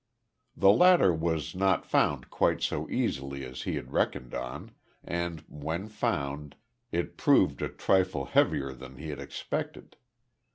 The 0.57 0.71
ladder 0.71 1.13
was 1.13 1.53
not 1.53 1.85
found 1.85 2.31
quite 2.31 2.63
so 2.63 2.89
easily 2.89 3.45
as 3.45 3.61
he 3.61 3.75
had 3.75 3.93
reckoned 3.93 4.33
on, 4.33 4.71
and 5.03 5.41
when 5.41 5.89
found, 5.89 6.55
it 6.91 7.17
proved 7.17 7.61
a 7.61 7.69
trifle 7.69 8.25
heavier 8.25 8.73
than 8.73 8.97
he 8.97 9.09
had 9.09 9.19
expected. 9.19 9.97